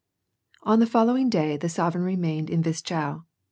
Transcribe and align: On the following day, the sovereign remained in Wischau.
On 0.63 0.79
the 0.79 0.87
following 0.87 1.29
day, 1.29 1.57
the 1.57 1.69
sovereign 1.69 2.03
remained 2.03 2.49
in 2.49 2.63
Wischau. 2.63 3.25